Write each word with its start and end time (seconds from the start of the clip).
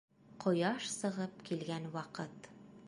Ҡояш 0.45 0.87
сығып 0.93 1.45
килгән 1.51 1.87
ваҡыт. 1.99 2.53